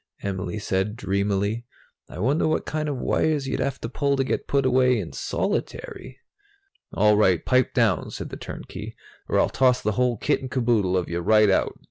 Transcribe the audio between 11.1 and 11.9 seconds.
right out.